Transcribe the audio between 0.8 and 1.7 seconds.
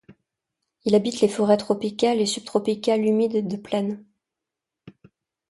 Il habite les forêts